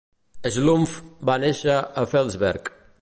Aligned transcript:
Schlumpf 0.55 0.95
va 1.31 1.35
néixer 1.43 1.77
a 1.77 2.07
Felsberg. 2.15 2.75